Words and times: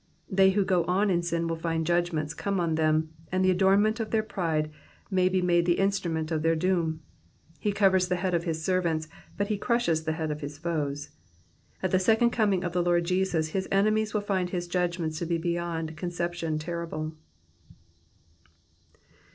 They 0.31 0.49
who 0.49 0.65
go 0.65 0.83
on 0.85 1.11
in 1.11 1.21
sm 1.21 1.45
will 1.47 1.55
find 1.55 1.85
judgments 1.85 2.33
come 2.33 2.59
on 2.59 2.73
them; 2.73 3.11
and 3.31 3.45
the 3.45 3.53
nuornment 3.53 3.99
of 3.99 4.09
their 4.09 4.23
pride 4.23 4.71
may 5.11 5.29
be 5.29 5.43
made 5.43 5.67
the 5.67 5.77
instrument 5.77 6.31
of 6.31 6.41
their 6.41 6.55
doom. 6.55 7.01
He 7.59 7.71
covers 7.71 8.07
the 8.07 8.15
head 8.15 8.33
of 8.33 8.43
his 8.43 8.63
servants, 8.65 9.07
but 9.37 9.49
he 9.49 9.59
crushes 9.59 10.03
the 10.03 10.13
head 10.13 10.31
of 10.31 10.41
his 10.41 10.57
foes. 10.57 11.09
At 11.83 11.91
the 11.91 11.99
second 11.99 12.31
coming 12.31 12.63
of 12.63 12.73
the 12.73 12.81
Lord 12.81 13.03
Jesus, 13.03 13.49
his 13.49 13.67
enemies 13.71 14.11
will 14.11 14.21
find 14.21 14.49
his 14.49 14.67
judgments 14.67 15.19
to 15.19 15.27
be 15.27 15.37
beyond 15.37 15.95
conception 15.95 16.57
terrible. 16.57 17.13